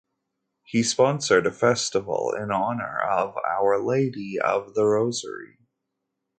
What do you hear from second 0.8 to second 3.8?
sponsored a festival in honor of Our